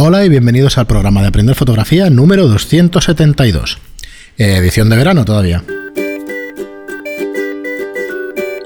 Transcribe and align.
Hola 0.00 0.24
y 0.24 0.28
bienvenidos 0.28 0.78
al 0.78 0.86
programa 0.86 1.22
de 1.22 1.26
Aprender 1.26 1.56
Fotografía 1.56 2.08
número 2.08 2.46
272. 2.46 3.78
Edición 4.36 4.90
de 4.90 4.96
verano 4.96 5.24
todavía. 5.24 5.64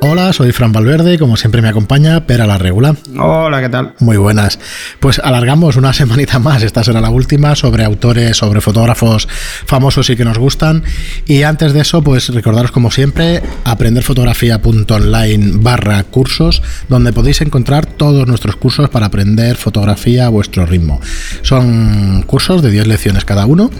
Hola, 0.04 0.33
soy 0.33 0.51
Fran 0.51 0.72
Valverde 0.72 1.15
y 1.15 1.19
como 1.19 1.37
siempre 1.37 1.62
me 1.62 1.69
acompaña 1.69 2.27
Pera 2.27 2.45
la 2.45 2.59
Regula. 2.59 2.97
Hola, 3.17 3.61
¿qué 3.61 3.69
tal? 3.69 3.95
Muy 4.01 4.17
buenas. 4.17 4.59
Pues 4.99 5.21
alargamos 5.21 5.77
una 5.77 5.93
semanita 5.93 6.40
más, 6.40 6.65
esta 6.65 6.83
será 6.83 7.01
la 7.01 7.11
última, 7.11 7.54
sobre 7.54 7.85
autores, 7.85 8.37
sobre 8.37 8.61
fotógrafos 8.61 9.29
famosos 9.29 10.11
y 10.11 10.17
que 10.17 10.25
nos 10.25 10.38
gustan. 10.38 10.83
Y 11.25 11.44
antes 11.44 11.72
de 11.72 11.83
eso, 11.83 12.03
pues 12.03 12.30
recordaros 12.35 12.72
como 12.72 12.90
siempre, 12.90 13.44
aprenderfotografía.online 13.62 15.58
barra 15.61 16.03
cursos, 16.03 16.65
donde 16.89 17.12
podéis 17.12 17.41
encontrar 17.41 17.87
todos 17.87 18.27
nuestros 18.27 18.57
cursos 18.57 18.91
para 18.91 19.07
aprender 19.07 19.55
fotografía 19.55 20.27
a 20.27 20.30
vuestro 20.30 20.66
ritmo. 20.66 21.01
Son 21.43 22.25
cursos 22.27 22.61
de 22.61 22.73
10 22.73 22.89
lecciones 22.89 23.25
cada 23.25 23.47
uno 23.47 23.71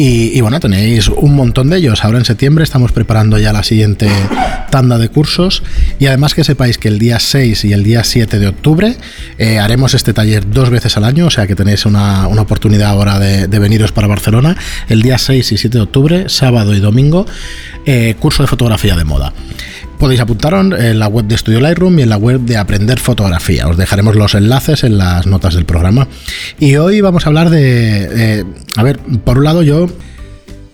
y, 0.00 0.40
bueno, 0.42 0.60
tenéis 0.60 1.08
un 1.08 1.34
montón 1.34 1.70
de 1.70 1.78
ellos. 1.78 2.04
Ahora 2.04 2.18
en 2.18 2.24
septiembre 2.24 2.62
estamos 2.62 2.92
preparando 2.92 3.36
ya 3.36 3.52
la 3.52 3.64
siguiente 3.64 4.08
tanda 4.70 4.96
de 4.96 5.08
cursos. 5.08 5.64
Y 5.98 6.06
además 6.06 6.34
que 6.34 6.44
sepáis 6.44 6.78
que 6.78 6.86
el 6.86 7.00
día 7.00 7.18
6 7.18 7.64
y 7.64 7.72
el 7.72 7.82
día 7.82 8.04
7 8.04 8.38
de 8.38 8.46
octubre 8.46 8.96
eh, 9.38 9.58
haremos 9.58 9.94
este 9.94 10.12
taller 10.12 10.48
dos 10.48 10.70
veces 10.70 10.96
al 10.96 11.02
año. 11.02 11.26
O 11.26 11.30
sea 11.30 11.48
que 11.48 11.56
tenéis 11.56 11.84
una, 11.84 12.28
oportunidad 12.28 12.90
ahora 12.90 13.18
de, 13.18 13.58
veniros 13.58 13.90
para 13.90 14.06
Barcelona. 14.06 14.56
El 14.88 15.02
día 15.02 15.18
6 15.18 15.50
y 15.50 15.58
7 15.58 15.78
de 15.78 15.82
octubre, 15.82 16.28
sábado 16.28 16.76
y 16.76 16.78
domingo, 16.78 17.26
eh, 17.84 18.14
curso 18.20 18.44
de 18.44 18.46
fotografía 18.46 18.94
de 18.94 19.02
moda. 19.02 19.32
Podéis 19.98 20.20
apuntaros 20.20 20.78
en 20.78 20.98
la 21.00 21.08
web 21.08 21.26
de 21.26 21.36
Studio 21.36 21.60
Lightroom 21.60 21.98
y 21.98 22.02
en 22.02 22.08
la 22.08 22.16
web 22.16 22.40
de 22.40 22.56
Aprender 22.56 23.00
Fotografía. 23.00 23.66
Os 23.66 23.76
dejaremos 23.76 24.14
los 24.14 24.34
enlaces 24.36 24.84
en 24.84 24.96
las 24.96 25.26
notas 25.26 25.54
del 25.54 25.64
programa. 25.64 26.06
Y 26.60 26.76
hoy 26.76 27.00
vamos 27.00 27.26
a 27.26 27.30
hablar 27.30 27.50
de... 27.50 28.08
Eh, 28.40 28.44
a 28.76 28.82
ver, 28.84 29.00
por 29.24 29.38
un 29.38 29.44
lado 29.44 29.62
yo 29.62 29.88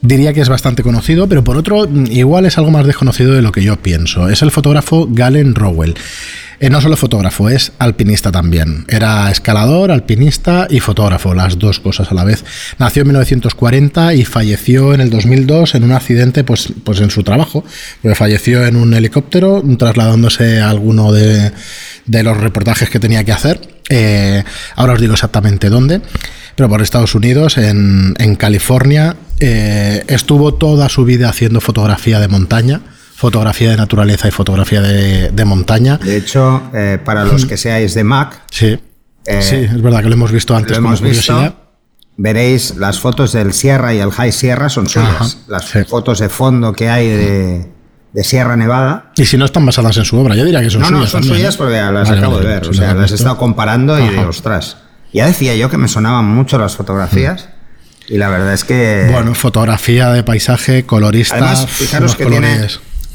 diría 0.03 0.35
que 0.35 0.43
es 0.43 0.51
bastante 0.51 0.83
conocido, 0.83 1.27
pero 1.27 1.43
por 1.43 1.57
otro 1.57 1.89
igual 2.11 2.45
es 2.45 2.59
algo 2.59 2.71
más 2.71 2.87
desconocido 2.87 3.33
de 3.33 3.41
lo 3.41 3.51
que 3.51 3.63
yo 3.63 3.77
pienso. 3.77 4.29
Es 4.29 4.43
el 4.43 4.51
fotógrafo 4.51 5.09
Galen 5.11 5.55
Rowell. 5.55 5.95
Eh, 6.65 6.71
no 6.71 6.81
solo 6.81 6.97
fotógrafo, 6.97 7.51
es 7.51 7.73
alpinista 7.79 8.33
también. 8.33 8.87
Era 8.89 9.31
escalador, 9.31 9.91
alpinista 9.91 10.67
y 10.71 10.81
fotógrafo, 10.81 11.35
las 11.35 11.59
dos 11.59 11.79
cosas 11.79 12.11
a 12.11 12.15
la 12.15 12.25
vez. 12.25 12.43
Nació 12.79 13.03
en 13.03 13.09
1940 13.09 14.15
y 14.15 14.25
falleció 14.25 14.95
en 14.95 15.03
el 15.03 15.11
2002 15.11 15.75
en 15.75 15.85
un 15.85 15.93
accidente 15.93 16.43
pues, 16.43 16.73
pues 16.83 17.03
en 17.03 17.11
su 17.11 17.23
trabajo. 17.23 17.67
falleció 18.15 18.65
en 18.65 18.77
un 18.77 18.95
helicóptero 18.95 19.63
trasladándose 19.79 20.63
a 20.63 20.71
alguno 20.71 21.13
de, 21.13 21.53
los 22.07 22.37
reportajes 22.39 22.89
que 22.89 22.99
tenía 22.99 23.25
que 23.25 23.33
hacer. 23.33 23.61
Eh, 23.91 24.43
ahora 24.75 24.95
os 24.95 25.01
digo 25.03 25.13
exactamente 25.13 25.69
dónde, 25.69 26.01
pero 26.57 26.71
por 26.71 26.81
Estados 26.81 27.15
Unidos, 27.15 27.59
en, 27.59 28.37
California. 28.39 29.17
Eh, 29.39 30.03
estuvo 30.07 30.55
toda 30.55 30.89
su 30.89 31.05
vida 31.05 31.29
haciendo 31.29 31.61
fotografía 31.61 32.21
de 32.21 32.29
montaña 32.29 32.81
fotografía 33.15 33.71
de 33.71 33.77
naturaleza 33.77 34.29
y 34.29 34.31
fotografía 34.31 34.83
de, 34.83 35.45
montaña. 35.45 35.99
De 35.99 36.17
hecho, 36.17 36.63
eh, 36.75 36.99
para 37.03 37.25
los 37.25 37.47
que 37.47 37.57
seáis 37.57 37.95
de 37.95 38.05
Mac, 38.05 38.43
sí, 38.51 38.79
eh, 39.27 39.43
sí, 39.43 39.57
es 39.57 39.83
verdad 39.83 40.03
que 40.03 40.09
lo 40.09 40.15
hemos 40.15 40.33
visto 40.33 40.55
antes. 40.55 40.73
Lo 40.73 40.79
hemos 40.79 41.01
visto. 41.01 41.57
Veréis 42.17 42.77
las 42.77 43.01
fotos 43.01 43.33
del 43.33 43.53
Sierra 43.53 43.93
y 43.93 43.99
el 43.99 44.11
High 44.11 44.33
Sierra 44.33 44.69
son 44.69 44.89
suyas. 44.89 45.39
las 45.49 45.65
fotos 45.89 46.21
de 46.21 46.29
fondo 46.29 46.73
que 46.73 46.89
hay 46.89 47.09
de, 47.09 48.23
Sierra 48.23 48.57
Nevada. 48.57 49.13
Y 49.17 49.25
si 49.25 49.37
no 49.37 49.45
están 49.45 49.67
basadas 49.67 49.97
en 49.97 50.05
su 50.05 50.17
obra, 50.17 50.37
yo 50.37 50.45
diría 50.45 50.61
que 50.61 50.71
son 50.71 50.85
suyas. 50.85 50.93
No, 50.93 50.99
no, 51.01 51.07
son 51.07 51.25
suyas 51.25 51.57
porque 51.57 51.75
las 51.75 52.11
acabo 52.11 52.39
de 52.39 52.47
ver. 52.47 52.69
O 52.69 52.75
sea, 52.75 52.95
las 52.95 53.11
he 53.13 53.15
estado 53.15 53.37
comparando 53.37 53.99
y 53.99 54.09
digo, 54.09 54.29
ostras. 54.29 54.77
Ya 55.13 55.27
decía 55.27 55.55
yo 55.55 55.71
que 55.71 55.79
me 55.79 55.87
sonaban 55.87 56.25
mucho 56.25 56.59
las 56.59 56.77
fotografías. 56.77 57.49
Y 58.09 58.19
la 58.19 58.29
verdad 58.29 58.53
es 58.53 58.65
que. 58.65 59.09
Bueno, 59.11 59.35
fotografía 59.35 60.11
de 60.11 60.23
paisaje, 60.23 60.85
colorista. 60.85 61.37
Además, 61.37 61.67
fijaros 61.69 62.17
que 62.17 62.27
tiene 62.27 62.69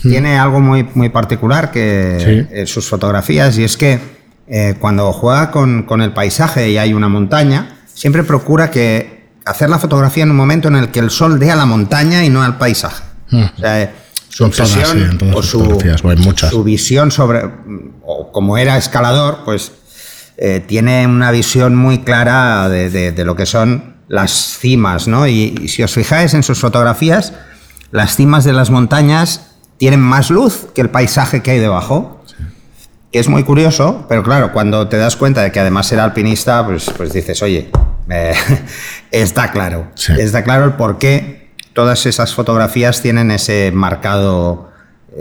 Mm. 0.03 0.09
tiene 0.09 0.39
algo 0.39 0.59
muy, 0.59 0.87
muy 0.93 1.09
particular 1.09 1.71
que 1.71 2.47
en 2.51 2.67
sus 2.67 2.87
fotografías 2.87 3.57
y 3.57 3.63
es 3.63 3.75
que 3.75 3.99
eh, 4.47 4.75
cuando 4.79 5.11
juega 5.11 5.51
con, 5.51 5.83
con, 5.83 6.01
el 6.01 6.13
paisaje 6.13 6.69
y 6.69 6.77
hay 6.77 6.93
una 6.93 7.09
montaña, 7.09 7.81
siempre 7.93 8.23
procura 8.23 8.71
que 8.71 9.27
hacer 9.45 9.69
la 9.69 9.77
fotografía 9.77 10.23
en 10.23 10.31
un 10.31 10.37
momento 10.37 10.69
en 10.69 10.75
el 10.75 10.89
que 10.89 10.99
el 10.99 11.09
sol 11.09 11.39
dé 11.39 11.51
a 11.51 11.55
la 11.55 11.65
montaña 11.65 12.23
y 12.23 12.29
no 12.29 12.41
al 12.41 12.57
paisaje. 12.57 13.03
Mm. 13.29 13.43
O 13.43 13.59
sea, 13.59 13.81
eh, 13.81 13.91
su 14.29 14.45
obsesión 14.45 15.19
o 15.33 15.43
su, 15.43 15.79
su, 16.49 16.63
visión 16.63 17.11
sobre, 17.11 17.43
o 18.03 18.31
como 18.31 18.57
era 18.57 18.77
escalador, 18.77 19.39
pues 19.43 19.71
eh, 20.37 20.63
tiene 20.65 21.05
una 21.05 21.29
visión 21.31 21.75
muy 21.75 21.99
clara 21.99 22.69
de, 22.69 23.11
de, 23.11 23.25
lo 23.25 23.35
que 23.35 23.45
son 23.45 23.97
las 24.07 24.57
cimas, 24.59 25.07
¿no? 25.07 25.27
Y, 25.27 25.55
y 25.61 25.67
si 25.67 25.83
os 25.83 25.93
fijáis 25.93 26.33
en 26.33 26.43
sus 26.43 26.59
fotografías, 26.59 27.33
las 27.91 28.15
cimas 28.15 28.45
de 28.45 28.53
las 28.53 28.69
montañas 28.69 29.48
tienen 29.79 30.01
más 30.01 30.29
luz 30.29 30.67
que 30.75 30.81
el 30.81 30.91
paisaje 30.91 31.41
que 31.41 31.51
hay 31.51 31.59
debajo. 31.59 32.23
Que 33.11 33.17
es 33.17 33.27
muy 33.27 33.43
curioso, 33.43 34.05
pero 34.07 34.21
claro, 34.21 34.53
cuando 34.53 34.87
te 34.87 34.97
das 34.97 35.15
cuenta 35.15 35.41
de 35.41 35.51
que 35.51 35.59
además 35.59 35.91
era 35.91 36.03
alpinista, 36.03 36.63
pues, 36.63 36.91
pues 36.95 37.11
dices, 37.11 37.41
oye, 37.41 37.71
eh, 38.09 38.35
está 39.09 39.49
claro. 39.49 39.87
Está 40.15 40.43
claro 40.43 40.65
el 40.65 40.73
por 40.73 40.99
qué 40.99 41.49
todas 41.73 42.05
esas 42.05 42.35
fotografías 42.35 43.01
tienen 43.01 43.31
ese 43.31 43.71
marcado 43.73 44.68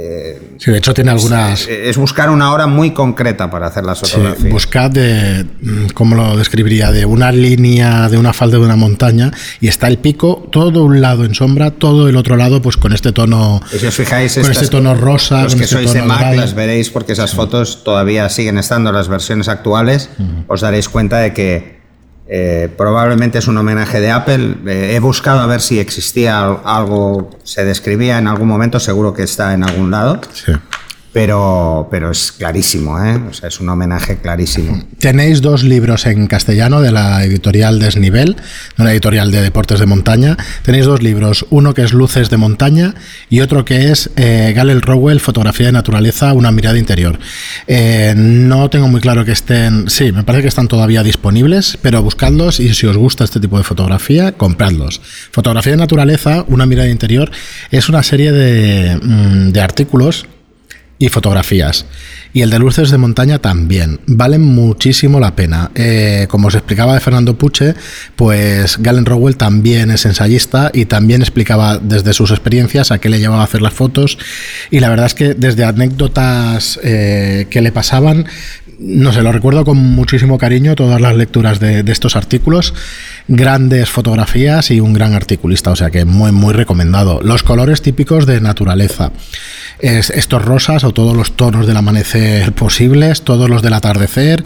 eh, 0.00 0.40
sí, 0.58 0.70
de 0.70 0.78
hecho 0.78 0.94
tiene 0.94 1.10
algunas... 1.10 1.66
Es, 1.66 1.96
buscar 1.96 2.30
una 2.30 2.52
hora 2.52 2.68
muy 2.68 2.92
concreta 2.92 3.50
para 3.50 3.66
hacer 3.66 3.84
las 3.84 3.98
fotografías. 3.98 4.42
Sí, 4.42 4.48
buscar 4.48 4.92
de, 4.92 5.44
mm, 5.60 5.88
¿cómo 5.92 6.14
lo 6.14 6.36
describiría? 6.36 6.92
De 6.92 7.04
una 7.04 7.32
línea, 7.32 8.08
de 8.08 8.16
una 8.16 8.32
falda 8.32 8.58
de 8.58 8.64
una 8.64 8.76
montaña 8.76 9.32
y 9.60 9.66
está 9.66 9.88
el 9.88 9.98
pico, 9.98 10.46
todo 10.52 10.84
un 10.84 11.00
lado 11.00 11.24
en 11.24 11.34
sombra, 11.34 11.72
todo 11.72 12.08
el 12.08 12.16
otro 12.16 12.36
lado 12.36 12.62
pues 12.62 12.76
con 12.76 12.92
este 12.92 13.10
tono... 13.10 13.60
si 13.76 13.86
os 13.86 13.94
fijáis, 13.94 14.38
con 14.38 14.50
este 14.52 14.68
tono 14.68 14.94
rosa... 14.94 15.42
Los 15.42 15.56
que 15.56 15.64
este 15.64 15.74
sois 15.74 15.92
de 15.92 16.02
Mac 16.02 16.36
las 16.36 16.54
veréis 16.54 16.90
porque 16.90 17.14
esas 17.14 17.34
fotos 17.34 17.82
todavía 17.82 18.28
siguen 18.28 18.58
estando 18.58 18.90
en 18.90 18.96
las 18.96 19.08
versiones 19.08 19.48
actuales. 19.48 20.10
Os 20.46 20.60
daréis 20.60 20.88
cuenta 20.88 21.18
de 21.18 21.34
que 21.34 21.77
eh, 22.28 22.68
probablemente 22.76 23.38
es 23.38 23.48
un 23.48 23.56
homenaje 23.56 24.00
de 24.00 24.10
Apple. 24.10 24.56
Eh, 24.66 24.94
he 24.94 25.00
buscado 25.00 25.40
a 25.40 25.46
ver 25.46 25.60
si 25.60 25.78
existía 25.78 26.40
algo, 26.46 27.30
se 27.42 27.64
describía 27.64 28.18
en 28.18 28.28
algún 28.28 28.48
momento, 28.48 28.78
seguro 28.78 29.14
que 29.14 29.22
está 29.22 29.54
en 29.54 29.64
algún 29.64 29.90
lado. 29.90 30.20
Sí 30.32 30.52
pero, 31.18 31.88
pero 31.90 32.12
es 32.12 32.30
clarísimo, 32.30 33.04
¿eh? 33.04 33.20
o 33.28 33.32
sea, 33.32 33.48
es 33.48 33.58
un 33.58 33.68
homenaje 33.68 34.18
clarísimo. 34.18 34.84
Tenéis 35.00 35.42
dos 35.42 35.64
libros 35.64 36.06
en 36.06 36.28
castellano 36.28 36.80
de 36.80 36.92
la 36.92 37.24
editorial 37.24 37.80
Desnivel, 37.80 38.36
de 38.36 38.82
una 38.82 38.92
editorial 38.92 39.32
de 39.32 39.42
deportes 39.42 39.80
de 39.80 39.86
montaña. 39.86 40.36
Tenéis 40.62 40.84
dos 40.86 41.02
libros, 41.02 41.44
uno 41.50 41.74
que 41.74 41.82
es 41.82 41.92
Luces 41.92 42.30
de 42.30 42.36
montaña 42.36 42.94
y 43.30 43.40
otro 43.40 43.64
que 43.64 43.90
es 43.90 44.10
eh, 44.14 44.52
Galel 44.54 44.80
Rowell, 44.80 45.18
Fotografía 45.18 45.66
de 45.66 45.72
naturaleza, 45.72 46.32
una 46.34 46.52
mirada 46.52 46.78
interior. 46.78 47.18
Eh, 47.66 48.14
no 48.16 48.70
tengo 48.70 48.86
muy 48.86 49.00
claro 49.00 49.24
que 49.24 49.32
estén, 49.32 49.90
sí, 49.90 50.12
me 50.12 50.22
parece 50.22 50.42
que 50.42 50.48
están 50.48 50.68
todavía 50.68 51.02
disponibles, 51.02 51.80
pero 51.82 52.00
buscadlos 52.00 52.60
y 52.60 52.72
si 52.74 52.86
os 52.86 52.96
gusta 52.96 53.24
este 53.24 53.40
tipo 53.40 53.58
de 53.58 53.64
fotografía, 53.64 54.30
compradlos. 54.30 55.00
Fotografía 55.32 55.72
de 55.72 55.78
naturaleza, 55.78 56.44
una 56.46 56.64
mirada 56.64 56.88
interior, 56.88 57.28
es 57.72 57.88
una 57.88 58.04
serie 58.04 58.30
de, 58.30 59.00
mm, 59.02 59.50
de 59.50 59.60
artículos 59.60 60.28
y 60.98 61.08
fotografías. 61.08 61.86
Y 62.32 62.42
el 62.42 62.50
de 62.50 62.58
luces 62.58 62.90
de 62.90 62.98
montaña 62.98 63.38
también. 63.38 64.00
Valen 64.06 64.42
muchísimo 64.42 65.20
la 65.20 65.34
pena. 65.34 65.70
Eh, 65.74 66.26
como 66.28 66.48
os 66.48 66.54
explicaba 66.54 66.94
de 66.94 67.00
Fernando 67.00 67.38
Puche, 67.38 67.74
pues 68.16 68.78
Galen 68.78 69.06
Rowell 69.06 69.36
también 69.36 69.90
es 69.90 70.04
ensayista 70.04 70.70
y 70.74 70.84
también 70.84 71.22
explicaba 71.22 71.78
desde 71.78 72.12
sus 72.12 72.30
experiencias 72.30 72.90
a 72.90 72.98
qué 72.98 73.08
le 73.08 73.18
llevaba 73.18 73.42
a 73.42 73.44
hacer 73.44 73.62
las 73.62 73.72
fotos. 73.72 74.18
Y 74.70 74.80
la 74.80 74.90
verdad 74.90 75.06
es 75.06 75.14
que 75.14 75.34
desde 75.34 75.64
anécdotas 75.64 76.78
eh, 76.82 77.46
que 77.48 77.62
le 77.62 77.72
pasaban, 77.72 78.26
no 78.78 79.12
sé, 79.12 79.22
lo 79.22 79.32
recuerdo 79.32 79.64
con 79.64 79.76
muchísimo 79.76 80.38
cariño 80.38 80.76
todas 80.76 81.00
las 81.00 81.16
lecturas 81.16 81.58
de, 81.58 81.80
estos 81.88 82.14
artículos, 82.14 82.74
grandes 83.28 83.90
fotografías 83.90 84.70
y 84.70 84.80
un 84.80 84.94
gran 84.94 85.14
articulista, 85.14 85.70
o 85.70 85.76
sea 85.76 85.90
que 85.90 86.04
muy, 86.04 86.32
muy 86.32 86.54
recomendado. 86.54 87.20
Los 87.22 87.42
colores 87.42 87.82
típicos 87.82 88.26
de 88.26 88.40
naturaleza, 88.40 89.12
estos 89.80 90.44
rosas 90.44 90.82
o 90.84 90.92
todos 90.92 91.16
los 91.16 91.36
tonos 91.36 91.66
del 91.66 91.76
amanecer 91.76 92.52
posibles, 92.52 93.22
todos 93.22 93.48
los 93.48 93.62
del 93.62 93.74
atardecer, 93.74 94.44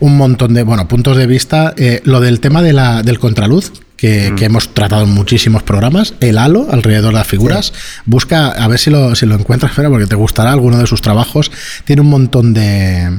un 0.00 0.16
montón 0.16 0.54
de, 0.54 0.62
bueno, 0.62 0.88
puntos 0.88 1.16
de 1.16 1.26
vista. 1.26 1.74
Eh, 1.76 2.00
lo 2.04 2.20
del 2.20 2.40
tema 2.40 2.62
de 2.62 2.72
la, 2.72 3.02
del 3.02 3.18
contraluz, 3.18 3.72
que, 3.96 4.32
mm. 4.32 4.42
hemos 4.42 4.74
tratado 4.74 5.04
en 5.04 5.10
muchísimos 5.10 5.62
programas, 5.62 6.14
el 6.20 6.38
halo 6.38 6.66
alrededor 6.70 7.12
de 7.12 7.18
las 7.18 7.26
figuras. 7.26 7.72
Busca, 8.06 8.48
a 8.48 8.66
ver 8.66 8.78
si 8.78 8.90
lo, 8.90 9.14
si 9.14 9.26
lo 9.26 9.34
encuentras, 9.34 9.72
pero 9.76 9.90
porque 9.90 10.06
te 10.06 10.16
gustará 10.16 10.52
alguno 10.52 10.78
de 10.78 10.86
sus 10.86 11.02
trabajos. 11.02 11.52
Tiene 11.84 12.02
un 12.02 12.08
montón 12.08 12.54
de, 12.54 13.10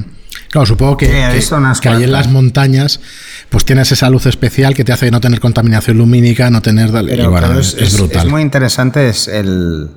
Claro, 0.54 0.66
supongo 0.66 0.96
que, 0.96 1.08
que, 1.08 1.88
ahí 1.88 2.04
en 2.04 2.12
las 2.12 2.28
montañas 2.28 3.00
pues 3.48 3.64
tienes 3.64 3.90
esa 3.90 4.08
luz 4.08 4.26
especial 4.26 4.72
que 4.72 4.84
te 4.84 4.92
hace 4.92 5.10
no 5.10 5.20
tener 5.20 5.40
contaminación 5.40 5.98
lumínica, 5.98 6.48
no 6.48 6.62
tener... 6.62 6.90
es, 6.94 7.98
brutal. 7.98 8.24
Es 8.24 8.30
muy 8.30 8.40
interesante 8.40 9.08
es 9.08 9.26
el, 9.26 9.90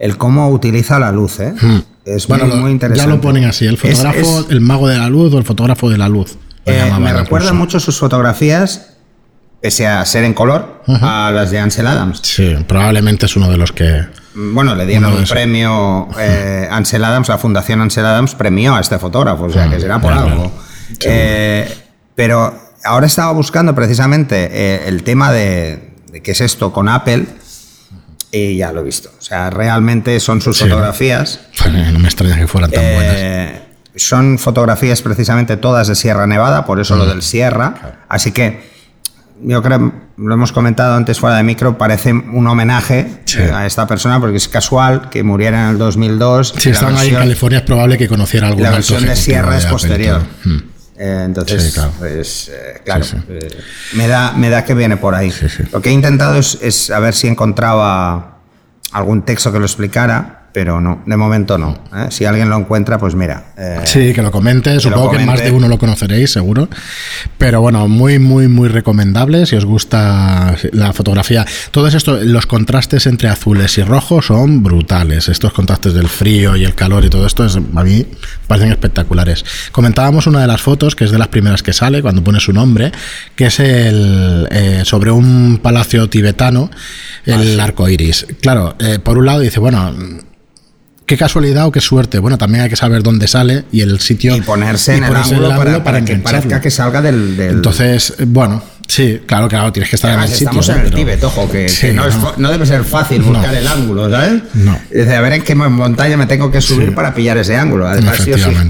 el 0.00 0.16
cómo 0.16 0.50
utiliza 0.50 0.98
la 0.98 1.12
luz, 1.12 1.38
¿eh? 1.38 1.54
Hmm. 1.60 1.78
Es 2.04 2.26
bueno, 2.26 2.46
muy, 2.46 2.72
interesante. 2.72 3.08
Ya 3.08 3.14
lo 3.14 3.20
ponen 3.20 3.44
así, 3.44 3.66
el 3.66 3.78
fotógrafo, 3.78 4.46
el 4.50 4.60
mago 4.60 4.88
de 4.88 4.98
la 4.98 5.08
luz 5.08 5.32
o 5.32 5.38
el 5.38 5.44
fotógrafo 5.44 5.88
de 5.88 5.98
la 5.98 6.08
luz. 6.08 6.36
Eh, 6.66 6.90
me 6.98 7.12
recuerdan 7.12 7.56
mucho 7.56 7.78
sus 7.78 7.96
fotografías 7.96 8.96
pese 9.60 9.86
a 9.86 10.04
ser 10.04 10.24
en 10.24 10.34
color, 10.34 10.82
a 10.88 11.30
las 11.32 11.52
de 11.52 11.60
Ansel 11.60 11.86
Adams. 11.86 12.18
Sí, 12.24 12.56
probablemente 12.66 13.26
es 13.26 13.36
uno 13.36 13.48
de 13.48 13.58
los 13.58 13.70
que... 13.70 14.06
Bueno, 14.34 14.74
le 14.74 14.86
dieron 14.86 15.12
un 15.12 15.24
premio 15.24 16.08
eh, 16.18 16.68
Ansel 16.70 17.04
Adams, 17.04 17.28
la 17.28 17.38
Fundación 17.38 17.80
Ansel 17.80 18.06
Adams 18.06 18.34
premió 18.34 18.76
a 18.76 18.80
este 18.80 18.98
fotógrafo, 18.98 19.44
o 19.44 19.50
sea 19.50 19.68
que 19.68 19.80
será 19.80 20.00
por 20.00 20.12
algo. 20.12 20.52
Eh, 21.00 21.72
pero 22.14 22.54
ahora 22.84 23.06
estaba 23.06 23.32
buscando 23.32 23.74
precisamente 23.74 24.48
eh, 24.52 24.82
el 24.86 25.02
tema 25.02 25.32
de, 25.32 25.94
qué 26.22 26.30
es 26.30 26.40
esto 26.40 26.72
con 26.72 26.88
Apple 26.88 27.26
y 28.30 28.56
ya 28.56 28.72
lo 28.72 28.80
he 28.80 28.84
visto. 28.84 29.10
O 29.18 29.22
sea, 29.22 29.50
realmente 29.50 30.18
son 30.20 30.40
sus 30.40 30.58
fotografías. 30.58 31.40
No 31.92 31.98
me 31.98 32.06
extraña 32.06 32.38
que 32.38 32.46
fueran 32.46 32.70
tan 32.70 32.84
buenas. 32.94 33.62
Son 33.96 34.38
fotografías 34.38 35.02
precisamente 35.02 35.56
todas 35.56 35.88
de 35.88 35.96
Sierra 35.96 36.28
Nevada, 36.28 36.64
por 36.64 36.78
eso 36.78 36.94
lo 36.94 37.06
del 37.06 37.22
Sierra. 37.22 38.04
Así 38.08 38.30
que 38.30 38.70
yo 39.42 39.62
creo, 39.62 39.92
lo 40.20 40.34
hemos 40.34 40.52
comentado 40.52 40.94
antes 40.94 41.18
fuera 41.18 41.36
de 41.36 41.42
micro, 41.42 41.78
parece 41.78 42.12
un 42.12 42.46
homenaje 42.46 43.22
a 43.52 43.66
esta 43.66 43.86
persona 43.86 44.20
porque 44.20 44.36
es 44.36 44.48
casual 44.48 45.08
que 45.08 45.22
muriera 45.22 45.64
en 45.64 45.70
el 45.70 45.78
2002. 45.78 46.54
Si 46.58 46.70
están 46.70 46.96
ahí 46.96 47.08
en 47.08 47.14
California 47.14 47.58
es 47.60 47.64
probable 47.64 47.96
que 47.96 48.06
conociera 48.06 48.48
algún 48.48 48.62
La 48.62 48.70
versión 48.70 49.04
de 49.06 49.16
Sierra 49.16 49.56
es 49.56 49.66
posterior. 49.66 50.22
Hmm. 50.44 50.58
Eh, 50.98 51.22
entonces, 51.24 51.72
claro, 51.72 51.92
pues, 51.98 52.50
eh, 52.52 52.82
claro 52.84 53.06
eh, 53.30 53.48
me, 53.94 54.06
da, 54.06 54.32
me 54.32 54.50
da 54.50 54.66
que 54.66 54.74
viene 54.74 54.98
por 54.98 55.14
ahí. 55.14 55.32
Lo 55.72 55.80
que 55.80 55.88
he 55.88 55.92
intentado 55.92 56.36
es, 56.36 56.58
es 56.60 56.90
a 56.90 56.98
ver 56.98 57.14
si 57.14 57.26
encontraba 57.26 58.40
algún 58.92 59.22
texto 59.22 59.50
que 59.50 59.58
lo 59.58 59.64
explicara 59.64 60.39
pero 60.52 60.80
no, 60.80 61.02
de 61.06 61.16
momento 61.16 61.58
no. 61.58 61.78
¿eh? 61.94 62.06
Si 62.10 62.24
alguien 62.24 62.50
lo 62.50 62.56
encuentra, 62.56 62.98
pues 62.98 63.14
mira. 63.14 63.52
Eh, 63.56 63.80
sí, 63.84 64.12
que 64.12 64.22
lo 64.22 64.30
comente. 64.30 64.80
Supongo 64.80 65.12
que 65.12 65.18
más 65.20 65.42
de 65.42 65.52
uno 65.52 65.68
lo 65.68 65.78
conoceréis, 65.78 66.32
seguro. 66.32 66.68
Pero 67.38 67.60
bueno, 67.60 67.86
muy, 67.86 68.18
muy, 68.18 68.48
muy 68.48 68.68
recomendable 68.68 69.46
si 69.46 69.56
os 69.56 69.64
gusta 69.64 70.56
la 70.72 70.92
fotografía. 70.92 71.46
Todos 71.70 71.94
estos, 71.94 72.24
los 72.24 72.46
contrastes 72.46 73.06
entre 73.06 73.28
azules 73.28 73.78
y 73.78 73.82
rojos 73.82 74.26
son 74.26 74.62
brutales. 74.62 75.28
Estos 75.28 75.52
contrastes 75.52 75.94
del 75.94 76.08
frío 76.08 76.56
y 76.56 76.64
el 76.64 76.74
calor 76.74 77.04
y 77.04 77.10
todo 77.10 77.26
esto, 77.26 77.44
es, 77.44 77.56
a 77.56 77.84
mí 77.84 78.06
parecen 78.48 78.72
espectaculares. 78.72 79.44
Comentábamos 79.70 80.26
una 80.26 80.40
de 80.40 80.48
las 80.48 80.60
fotos, 80.60 80.96
que 80.96 81.04
es 81.04 81.12
de 81.12 81.18
las 81.18 81.28
primeras 81.28 81.62
que 81.62 81.72
sale, 81.72 82.02
cuando 82.02 82.24
pone 82.24 82.40
su 82.40 82.52
nombre, 82.52 82.90
que 83.36 83.46
es 83.46 83.60
el 83.60 84.48
eh, 84.50 84.82
sobre 84.84 85.12
un 85.12 85.60
palacio 85.62 86.08
tibetano, 86.08 86.70
el 87.24 87.60
ah, 87.60 87.64
arco 87.64 87.88
iris. 87.88 88.26
Claro, 88.40 88.76
por 89.04 89.18
un 89.18 89.26
lado 89.26 89.40
dice, 89.40 89.60
bueno 89.60 89.94
qué 91.10 91.16
casualidad 91.16 91.66
o 91.66 91.72
qué 91.72 91.80
suerte. 91.80 92.20
Bueno, 92.20 92.38
también 92.38 92.62
hay 92.62 92.70
que 92.70 92.76
saber 92.76 93.02
dónde 93.02 93.26
sale 93.26 93.64
y 93.72 93.80
el 93.80 93.98
sitio. 93.98 94.36
Y 94.36 94.42
ponerse, 94.42 94.94
en, 94.94 95.02
el 95.02 95.16
ángulo 95.16 95.82
para, 95.82 96.04
que 96.04 96.14
parezca 96.16 96.60
que 96.60 96.70
salga 96.70 97.02
del, 97.02 97.36
Entonces, 97.36 98.14
bueno, 98.28 98.62
sí, 98.86 99.20
claro, 99.26 99.48
claro, 99.48 99.72
tienes 99.72 99.90
que 99.90 99.96
estar 99.96 100.14
en 100.14 100.20
el 100.20 100.28
sitio. 100.28 100.60
Estamos 100.60 100.68
en 100.68 100.78
el 100.78 100.94
Tíbet, 100.94 101.24
ojo, 101.24 101.50
que, 101.50 101.66
no, 102.36 102.48
debe 102.52 102.64
ser 102.64 102.84
fácil 102.84 103.22
buscar 103.22 103.52
el 103.52 103.66
ángulo, 103.66 104.08
¿sabes? 104.08 104.40
No. 104.54 104.78
Dice, 104.88 105.16
a 105.16 105.20
ver 105.20 105.32
en 105.32 105.42
qué 105.42 105.56
montaña 105.56 106.16
me 106.16 106.26
tengo 106.26 106.48
que 106.52 106.60
subir 106.60 106.94
para 106.94 107.12
pillar 107.12 107.36
ese 107.38 107.56
ángulo. 107.56 107.88
Además, 107.88 108.18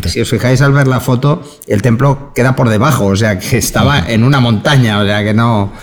si 0.07 0.21
os, 0.23 0.31
fijáis 0.31 0.63
al 0.63 0.73
ver 0.73 0.87
la 0.87 1.01
foto, 1.01 1.47
el 1.67 1.83
templo 1.83 2.33
queda 2.35 2.57
por 2.57 2.71
debajo, 2.71 3.05
o 3.05 3.17
sea, 3.17 3.39
que 3.39 3.59
estaba 3.59 4.11
en 4.11 4.25
una 4.25 4.41
montaña, 4.41 4.99
o 5.01 5.05
sea, 5.05 5.23
que 5.23 5.35
no. 5.35 5.75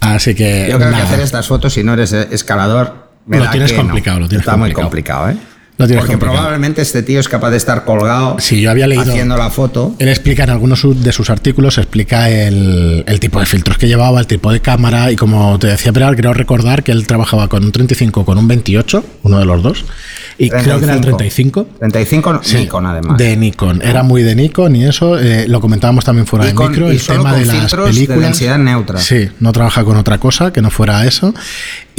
Así 0.00 0.34
que. 0.34 0.66
Yo 0.70 0.78
creo 0.78 0.92
que 0.92 0.96
hacer 0.96 1.20
estas 1.20 1.46
fotos, 1.46 1.74
si 1.74 1.84
no 1.84 1.92
eres 1.92 2.14
escalador, 2.14 3.10
lo 3.26 3.50
tienes 3.50 3.74
complicado, 3.74 4.20
lo 4.20 4.28
tienes 4.28 4.46
Está 4.46 4.56
muy 4.56 4.72
complicado, 4.72 5.28
¿eh? 5.28 5.36
Porque 5.86 6.18
probablemente 6.18 6.82
este 6.82 7.02
tío 7.02 7.20
es 7.20 7.28
capaz 7.28 7.50
de 7.50 7.56
estar 7.56 7.84
colgado 7.84 8.36
sí, 8.38 8.60
yo 8.60 8.70
había 8.70 8.86
leído, 8.86 9.02
haciendo 9.02 9.36
la 9.36 9.50
foto. 9.50 9.94
Él 9.98 10.08
explica 10.08 10.44
en 10.44 10.50
algunos 10.50 10.84
de 11.02 11.12
sus 11.12 11.30
artículos, 11.30 11.78
explica 11.78 12.28
el, 12.30 13.04
tipo 13.20 13.40
de 13.40 13.46
filtros 13.46 13.78
que 13.78 13.88
llevaba, 13.88 14.20
el 14.20 14.26
tipo 14.26 14.52
de 14.52 14.60
cámara 14.60 15.10
y 15.10 15.16
como 15.16 15.58
te 15.58 15.68
decía 15.68 15.92
Peral, 15.92 16.16
creo 16.16 16.34
recordar 16.34 16.82
que 16.82 16.92
él 16.92 17.06
trabajaba 17.06 17.48
con 17.48 17.64
un 17.64 17.72
35, 17.72 18.24
con 18.24 18.38
un 18.38 18.48
28, 18.48 19.04
uno 19.22 19.38
de 19.38 19.44
los 19.44 19.62
dos. 19.62 19.84
Y 20.38 20.48
creo 20.48 20.78
que 20.78 20.84
era 20.84 20.94
el 20.94 21.00
35. 21.00 21.66
35 21.78 22.40
Nikon, 22.54 22.86
además. 22.86 23.18
De 23.18 23.36
Nikon. 23.36 23.82
Era 23.82 24.02
muy 24.02 24.22
de 24.22 24.34
Nikon 24.34 24.76
y 24.76 24.84
eso 24.84 25.18
eh, 25.18 25.46
lo 25.48 25.60
comentábamos 25.60 26.04
también 26.04 26.26
fuera 26.26 26.46
de 26.46 26.54
micro. 26.54 26.90
el 26.90 27.00
tema 27.00 27.34
de 27.34 27.44
las 27.44 27.74
películas. 27.74 28.18
De 28.18 28.24
densidad 28.24 28.58
neutra. 28.58 28.98
Sí, 28.98 29.28
no 29.40 29.52
trabaja 29.52 29.84
con 29.84 29.96
otra 29.96 30.18
cosa 30.18 30.52
que 30.52 30.62
no 30.62 30.70
fuera 30.70 31.04
eso. 31.04 31.34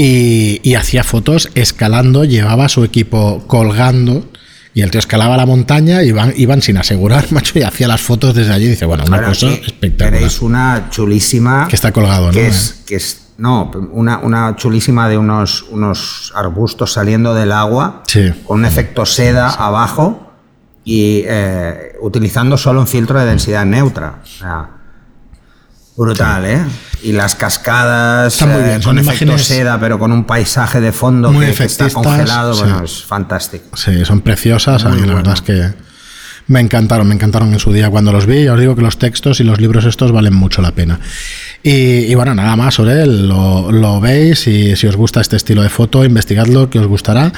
Y, 0.04 0.60
y 0.64 0.74
hacía 0.74 1.04
fotos 1.04 1.50
escalando, 1.54 2.26
llevaba 2.26 2.68
su 2.70 2.84
equipo 2.84 3.44
colgando. 3.46 4.26
Y 4.74 4.82
el 4.82 4.90
tío 4.90 5.00
escalaba 5.00 5.38
la 5.38 5.46
montaña 5.46 6.02
y 6.02 6.08
iban, 6.08 6.34
iban 6.38 6.64
sin 6.64 6.78
asegurar, 6.78 7.28
macho, 7.32 7.60
y 7.60 7.62
hacía 7.62 7.88
las 7.88 8.02
fotos 8.02 8.34
desde 8.34 8.52
allí. 8.52 8.66
Y 8.66 8.70
dice, 8.70 8.86
bueno, 8.86 9.04
una 9.06 9.22
cosa 9.24 9.50
espectacular. 9.52 10.14
Tenéis 10.14 10.42
una 10.42 10.88
chulísima. 10.90 11.68
Que 11.68 11.76
está 11.76 11.92
colgado, 11.92 12.28
¿no? 12.28 12.32
Que 12.32 12.48
es, 12.48 12.82
que 12.88 12.96
es 12.96 13.28
no, 13.38 13.70
una, 13.92 14.18
una, 14.20 14.56
chulísima 14.56 15.08
de 15.08 15.20
unos, 15.20 15.64
unos 15.70 16.34
arbustos 16.36 16.94
saliendo 16.94 17.36
del 17.36 17.52
agua, 17.52 18.02
con 18.46 18.60
un 18.60 18.66
efecto 18.66 19.06
seda 19.06 19.50
abajo 19.50 20.32
y 20.84 21.24
eh, 21.28 21.94
utilizando 22.02 22.58
solo 22.58 22.82
un 22.82 22.88
filtro 22.88 23.20
de 23.20 23.26
densidad 23.26 23.66
neutra. 23.66 24.24
Brutal, 25.96 26.46
¿eh? 26.46 26.62
Y 27.04 27.12
las 27.14 27.36
cascadas 27.36 28.42
eh, 28.42 28.80
con 28.84 29.00
efecto 29.00 29.38
seda, 29.38 29.80
pero 29.80 29.98
con 29.98 30.12
un 30.12 30.26
paisaje 30.26 30.80
de 30.80 30.92
fondo 30.92 31.32
que, 31.32 31.50
está 31.50 31.90
congelado, 31.90 32.56
bueno, 32.56 32.84
es 32.84 33.04
fantástico. 33.04 33.76
Sí, 33.76 34.06
son 34.06 34.22
preciosas, 34.22 34.86
a 34.86 34.90
la 34.90 35.16
verdad 35.16 35.34
es 35.34 35.42
que 35.42 35.74
me 36.48 36.60
encantaron, 36.60 37.08
me 37.08 37.16
encantaron 37.16 37.54
en 37.54 37.60
su 37.60 37.72
día 37.72 37.90
cuando 37.90 38.12
los 38.12 38.26
vi. 38.26 38.48
os 38.48 38.60
digo 38.60 38.76
que 38.76 38.82
los 38.82 38.98
textos 38.98 39.40
y 39.40 39.44
los 39.44 39.60
libros 39.60 39.86
estos 39.86 40.12
valen 40.12 40.34
mucho 40.34 40.62
la 40.62 40.74
pena. 40.74 41.00
Y, 41.64 42.16
bueno, 42.16 42.34
nada 42.34 42.56
más, 42.56 42.80
Orel, 42.80 43.28
lo, 43.28 43.72
lo, 43.72 44.00
veis 44.02 44.48
y 44.48 44.76
si 44.76 44.88
os 44.88 44.96
gusta 44.96 45.22
este 45.22 45.36
estilo 45.36 45.62
de 45.62 45.70
foto, 45.70 46.04
investigadlo, 46.04 46.72
que 46.72 46.80
os 46.80 46.88
gustará. 46.88 47.32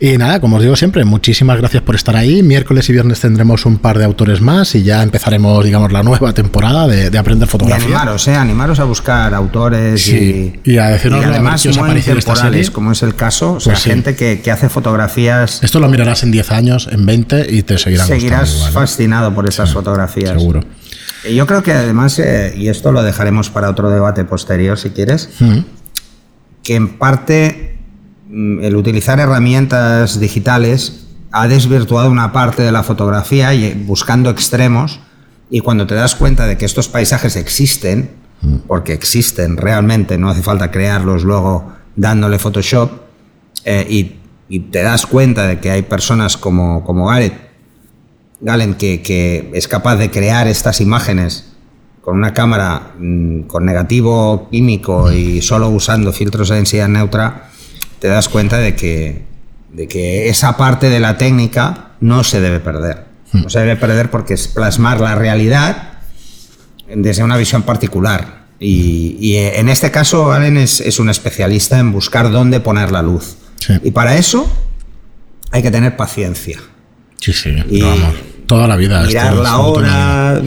Y 0.00 0.16
nada, 0.16 0.40
como 0.40 0.56
os 0.56 0.62
digo 0.62 0.76
siempre, 0.76 1.04
muchísimas 1.04 1.58
gracias 1.58 1.82
por 1.82 1.94
estar 1.94 2.16
ahí. 2.16 2.42
Miércoles 2.42 2.88
y 2.88 2.94
viernes 2.94 3.20
tendremos 3.20 3.66
un 3.66 3.76
par 3.76 3.98
de 3.98 4.06
autores 4.06 4.40
más 4.40 4.74
y 4.74 4.82
ya 4.82 5.02
empezaremos, 5.02 5.62
digamos, 5.62 5.92
la 5.92 6.02
nueva 6.02 6.32
temporada 6.32 6.86
de, 6.86 7.16
Aprender 7.16 7.48
Fotografía. 7.48 7.82
Y 7.82 7.84
animaros, 7.84 8.28
eh, 8.28 8.34
animaros 8.34 8.80
a 8.80 8.84
buscar 8.84 9.34
autores 9.34 10.08
y, 10.08 10.60
y, 10.64 10.78
a 10.78 10.88
decirnos 10.88 11.22
y 11.22 11.24
además 11.24 11.66
muy 11.76 12.00
temporales, 12.00 12.70
como 12.70 12.92
es 12.92 13.02
el 13.02 13.14
caso. 13.14 13.54
O 13.54 13.60
sea, 13.60 13.74
pues 13.74 13.84
gente 13.84 14.16
que, 14.16 14.40
que, 14.40 14.50
hace 14.50 14.68
fotografías. 14.68 15.62
Esto 15.62 15.80
lo 15.80 15.88
mirarás 15.88 16.22
en 16.22 16.30
10 16.30 16.52
años, 16.52 16.88
en 16.90 17.04
20 17.04 17.46
y 17.50 17.62
te 17.62 17.78
seguirás 17.78 18.06
Seguirás 18.06 18.68
¿eh? 18.68 18.72
fascinado 18.72 19.34
por 19.34 19.48
esas 19.48 19.72
fotografías. 19.72 20.32
Seguro. 20.32 20.62
Yo 21.34 21.46
creo 21.46 21.62
que 21.62 21.72
además, 21.72 22.18
eh, 22.18 22.54
y 22.56 22.68
esto 22.68 22.92
lo 22.92 23.02
dejaremos 23.02 23.50
para 23.50 23.70
otro 23.70 23.90
debate 23.90 24.24
posterior 24.24 24.78
si 24.78 24.90
quieres, 24.90 25.30
mm. 25.40 25.58
que 26.62 26.74
en 26.74 26.98
parte 26.98 27.78
mm, 28.28 28.62
el 28.62 28.76
utilizar 28.76 29.18
herramientas 29.18 30.20
digitales 30.20 31.06
ha 31.32 31.48
desvirtuado 31.48 32.10
una 32.10 32.32
parte 32.32 32.62
de 32.62 32.72
la 32.72 32.82
fotografía 32.82 33.54
y 33.54 33.74
buscando 33.74 34.30
extremos 34.30 35.00
y 35.50 35.60
cuando 35.60 35.86
te 35.86 35.94
das 35.94 36.14
cuenta 36.14 36.46
de 36.46 36.56
que 36.56 36.64
estos 36.64 36.88
paisajes 36.88 37.36
existen, 37.36 38.10
mm. 38.42 38.56
porque 38.66 38.92
existen 38.92 39.56
realmente, 39.56 40.18
no 40.18 40.30
hace 40.30 40.42
falta 40.42 40.70
crearlos 40.70 41.24
luego 41.24 41.72
dándole 41.96 42.38
Photoshop, 42.38 42.90
eh, 43.64 43.86
y, 43.88 44.16
te 44.70 44.80
das 44.82 45.06
cuenta 45.06 45.48
de 45.48 45.58
que 45.58 45.72
hay 45.72 45.82
personas 45.82 46.36
como, 46.36 46.84
como 46.84 47.08
Gareth 47.08 47.45
Galen, 48.40 48.74
que, 48.74 49.50
es 49.54 49.68
capaz 49.68 49.96
de 49.96 50.10
crear 50.10 50.46
estas 50.46 50.80
imágenes 50.80 51.52
con 52.00 52.16
una 52.16 52.32
cámara 52.34 52.94
mm, 52.98 53.42
con 53.42 53.64
negativo 53.64 54.48
químico 54.50 55.10
y 55.12 55.42
solo 55.42 55.68
usando 55.70 56.12
filtros 56.12 56.48
de 56.48 56.56
densidad 56.56 56.88
neutra, 56.88 57.50
te 57.98 58.08
das 58.08 58.28
cuenta 58.28 58.58
de 58.58 58.76
que, 58.76 59.24
de 59.72 59.88
que 59.88 60.28
esa 60.28 60.56
parte 60.56 60.88
de 60.88 61.00
la 61.00 61.18
técnica 61.18 61.92
no 62.00 62.22
se 62.24 62.40
debe 62.40 62.60
perder. 62.60 63.06
Hmm. 63.32 63.42
No 63.42 63.50
se 63.50 63.60
debe 63.60 63.76
perder 63.76 64.10
porque 64.10 64.34
es 64.34 64.48
plasmar 64.48 65.00
la 65.00 65.14
realidad 65.14 65.94
desde 66.94 67.24
una 67.24 67.36
visión 67.36 67.62
particular. 67.62 68.46
Y, 68.58 69.36
en 69.36 69.68
este 69.68 69.90
caso, 69.90 70.28
Galen 70.28 70.56
es, 70.56 70.98
un 70.98 71.10
especialista 71.10 71.78
en 71.78 71.92
buscar 71.92 72.30
dónde 72.30 72.60
poner 72.60 72.90
la 72.90 73.02
luz. 73.02 73.36
Y 73.82 73.90
para 73.90 74.16
eso 74.16 74.50
hay 75.50 75.62
que 75.62 75.70
tener 75.70 75.96
paciencia. 75.96 76.58
Sí, 77.20 77.32
sí, 77.32 77.50
vamos, 77.80 78.14
toda 78.46 78.68
la 78.68 78.76
vida. 78.76 79.02
Mirar 79.02 79.34
la 79.34 79.58
hora, 79.58 80.40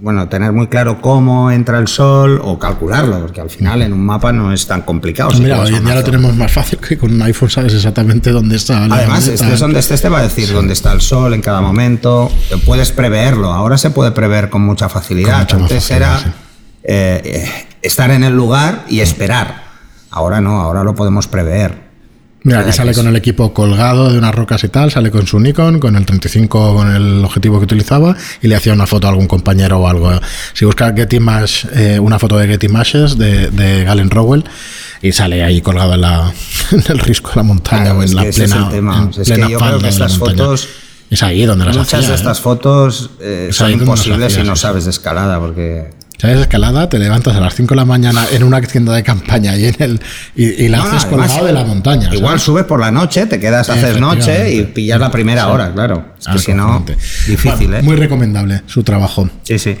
bueno, 0.00 0.28
tener 0.28 0.52
muy 0.52 0.66
claro 0.66 1.00
cómo 1.00 1.50
entra 1.50 1.78
el 1.78 1.88
sol 1.88 2.40
o 2.42 2.58
calcularlo, 2.58 3.20
porque 3.20 3.40
al 3.40 3.50
final 3.50 3.82
en 3.82 3.92
un 3.92 4.04
mapa 4.04 4.32
no 4.32 4.52
es 4.52 4.66
tan 4.66 4.82
complicado. 4.82 5.30
mira, 5.38 5.60
hoy 5.60 5.74
en 5.74 5.84
día 5.84 5.94
lo 5.94 6.04
tenemos 6.04 6.34
más 6.34 6.52
fácil 6.52 6.78
que 6.78 6.98
con 6.98 7.12
un 7.12 7.22
iPhone 7.22 7.50
sabes 7.50 7.74
exactamente 7.74 8.30
dónde 8.30 8.56
está. 8.56 8.84
Además, 8.84 9.26
estés 9.28 9.60
donde 9.60 9.80
estés 9.80 10.02
te 10.02 10.08
va 10.08 10.18
a 10.18 10.22
decir 10.22 10.52
dónde 10.52 10.72
está 10.72 10.92
el 10.92 11.00
sol 11.00 11.34
en 11.34 11.40
cada 11.40 11.60
momento, 11.60 12.30
puedes 12.66 12.92
preverlo, 12.92 13.52
ahora 13.52 13.78
se 13.78 13.90
puede 13.90 14.10
prever 14.12 14.50
con 14.50 14.62
mucha 14.62 14.88
facilidad. 14.88 15.48
Antes 15.50 15.90
era 15.90 16.18
eh, 16.82 17.22
eh, 17.24 17.66
estar 17.80 18.10
en 18.10 18.24
el 18.24 18.34
lugar 18.34 18.84
y 18.88 19.00
esperar, 19.00 19.64
ahora 20.10 20.40
no, 20.40 20.60
ahora 20.60 20.84
lo 20.84 20.94
podemos 20.94 21.28
prever. 21.28 21.83
Mira, 22.44 22.60
aquí 22.60 22.72
sale 22.72 22.92
con 22.92 23.06
el 23.06 23.16
equipo 23.16 23.54
colgado 23.54 24.12
de 24.12 24.18
unas 24.18 24.34
rocas 24.34 24.62
y 24.64 24.68
tal, 24.68 24.90
sale 24.90 25.10
con 25.10 25.26
su 25.26 25.40
Nikon, 25.40 25.80
con 25.80 25.96
el 25.96 26.04
35, 26.04 26.74
con 26.74 26.94
el 26.94 27.24
objetivo 27.24 27.58
que 27.58 27.64
utilizaba 27.64 28.14
y 28.42 28.48
le 28.48 28.54
hacía 28.54 28.74
una 28.74 28.86
foto 28.86 29.06
a 29.06 29.10
algún 29.10 29.26
compañero 29.26 29.78
o 29.78 29.88
algo. 29.88 30.12
Si 30.52 30.66
busca 30.66 30.92
Getty 30.94 31.16
Images, 31.16 31.66
eh, 31.74 31.98
una 31.98 32.18
foto 32.18 32.36
de 32.36 32.46
Getty 32.46 32.66
Images 32.66 33.16
de, 33.16 33.50
de 33.50 33.84
Galen 33.84 34.10
Rowell 34.10 34.44
y 35.00 35.12
sale 35.12 35.42
ahí 35.42 35.62
colgado 35.62 35.94
en, 35.94 36.02
la, 36.02 36.34
en 36.70 36.84
el 36.86 36.98
risco 36.98 37.30
de 37.30 37.36
la 37.36 37.42
montaña 37.44 37.94
o 37.94 38.02
en 38.02 38.14
la 38.14 38.24
plena, 38.24 38.70
en 38.72 39.10
es 39.18 39.30
que 39.30 39.50
yo 39.50 39.58
creo 39.58 39.78
que 39.78 39.88
estas 39.88 40.18
fotos 40.18 40.68
es 41.08 41.22
ahí 41.22 41.46
donde 41.46 41.64
las 41.64 41.76
Muchas 41.76 41.94
hacía, 41.94 42.08
de 42.08 42.14
¿eh? 42.14 42.16
estas 42.16 42.40
fotos 42.40 43.10
eh, 43.20 43.48
son 43.52 43.70
imposibles 43.70 44.34
si 44.34 44.42
no 44.42 44.54
sabes 44.54 44.84
de 44.84 44.90
escalada, 44.90 45.40
porque 45.40 45.90
¿Sabes? 46.18 46.38
Escalada, 46.38 46.88
te 46.88 46.98
levantas 46.98 47.36
a 47.36 47.40
las 47.40 47.54
5 47.54 47.74
de 47.74 47.76
la 47.76 47.84
mañana 47.84 48.24
en 48.32 48.44
una 48.44 48.60
tienda 48.60 48.94
de 48.94 49.02
campaña 49.02 49.56
y, 49.56 49.66
en 49.66 49.74
el, 49.78 50.00
y, 50.36 50.64
y 50.64 50.68
la 50.68 50.78
No, 50.78 50.84
haces 50.84 51.04
además, 51.04 51.28
colgado 51.28 51.46
de 51.46 51.52
la 51.52 51.64
montaña. 51.64 52.08
Igual 52.14 52.30
¿sabes? 52.30 52.42
subes 52.42 52.64
por 52.64 52.80
la 52.80 52.90
noche, 52.90 53.26
te 53.26 53.40
quedas 53.40 53.68
a 53.68 53.74
hacer 53.74 54.00
noche 54.00 54.54
y 54.54 54.62
pillas 54.62 55.00
la 55.00 55.10
primera 55.10 55.48
hora, 55.48 55.72
claro. 55.72 56.13
Es 56.26 56.32
que 56.32 56.38
si 56.38 56.54
no, 56.54 56.84
difícil, 57.26 57.66
Bueno, 57.68 57.76
¿eh? 57.76 57.82
Muy 57.82 57.96
recomendable 57.96 58.62
su 58.66 58.82
trabajo. 58.82 59.28
Sí, 59.42 59.58
sí. 59.58 59.76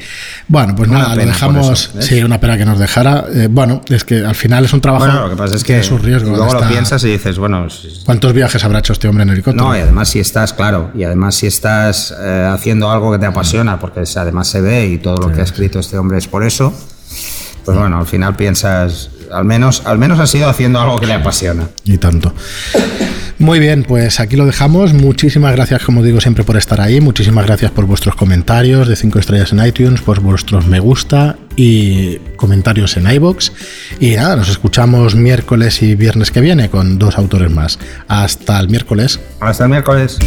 Bueno, 0.48 0.74
pues 0.76 0.90
Una 0.90 0.98
nada, 1.00 1.16
lo 1.16 1.24
dejamos. 1.24 1.90
eso, 1.94 2.02
sí, 2.02 2.22
una 2.22 2.38
pena 2.40 2.58
que 2.58 2.64
nos 2.64 2.78
dejara. 2.78 3.24
Eh, 3.34 3.48
bueno, 3.50 3.80
es 3.88 4.04
que 4.04 4.24
al 4.24 4.34
final 4.34 4.64
es 4.64 4.72
un 4.72 4.80
trabajo. 4.80 5.04
Bueno, 5.06 5.22
lo 5.22 5.30
que 5.30 5.36
pasa 5.36 5.56
es 5.56 5.64
que 5.64 5.82
sus 5.82 6.02
riesgos. 6.02 6.30
luego 6.36 6.52
lo 6.52 6.58
está- 6.58 6.68
piensas 6.68 7.02
y 7.04 7.08
dices, 7.12 7.38
bueno, 7.38 7.66
¿Cuántos 8.04 8.32
viajes 8.32 8.62
habrá 8.64 8.80
hecho 8.80 8.92
este 8.92 9.08
hombre 9.08 9.22
en 9.24 9.30
helicóptero? 9.30 9.64
no, 9.64 9.76
y 9.76 9.80
además 9.80 10.08
si 10.08 10.18
estás, 10.20 10.52
claro, 10.52 10.90
y 10.94 11.04
además 11.04 11.34
si 11.34 11.46
estás 11.46 12.14
eh, 12.20 12.48
haciendo 12.52 12.90
algo 12.90 13.10
que 13.12 13.18
te 13.18 13.26
apasiona, 13.26 13.78
porque 13.80 14.02
además 14.16 14.48
se 14.48 14.60
ve 14.60 14.86
y 14.86 14.98
todo 14.98 15.16
lo 15.16 15.32
que 15.32 15.40
ha 15.40 15.44
escrito 15.44 15.78
este 15.78 15.96
hombre 15.98 16.18
es 16.18 16.26
por 16.28 16.44
eso, 16.44 16.74
pues 17.64 17.78
bueno, 17.78 17.98
al 17.98 18.06
final 18.06 18.36
piensas, 18.36 19.08
al 19.32 19.44
menos, 19.46 19.82
al 19.86 19.96
menos 19.98 20.18
ha 20.20 20.26
sido 20.26 20.48
haciendo 20.48 20.80
algo 20.80 20.98
que 20.98 21.06
le 21.06 21.14
apasiona. 21.14 21.68
Y 21.84 21.96
tanto. 21.98 22.34
Muy 23.38 23.58
bien, 23.58 23.82
pues 23.82 24.20
aquí 24.20 24.36
lo 24.36 24.46
dejamos. 24.46 24.94
Muchísimas 24.94 25.52
gracias, 25.54 25.82
como 25.82 26.02
digo, 26.02 26.20
siempre 26.20 26.44
por 26.44 26.56
estar 26.56 26.80
ahí. 26.80 27.00
Muchísimas 27.00 27.46
gracias 27.46 27.70
por 27.72 27.84
vuestros 27.86 28.14
comentarios 28.14 28.88
de 28.88 28.96
5 28.96 29.18
estrellas 29.18 29.52
en 29.52 29.64
iTunes, 29.64 30.00
por 30.00 30.20
vuestros 30.20 30.66
me 30.66 30.78
gusta 30.80 31.36
y 31.56 32.16
comentarios 32.36 32.96
en 32.96 33.10
iBox. 33.10 33.52
Y 34.00 34.16
nada, 34.16 34.36
nos 34.36 34.48
escuchamos 34.48 35.14
miércoles 35.14 35.82
y 35.82 35.94
viernes 35.94 36.30
que 36.30 36.40
viene 36.40 36.70
con 36.70 36.98
dos 36.98 37.18
autores 37.18 37.50
más. 37.50 37.78
Hasta 38.08 38.58
el 38.60 38.68
miércoles. 38.68 39.20
Hasta 39.40 39.64
el 39.64 39.70
miércoles. 39.70 40.18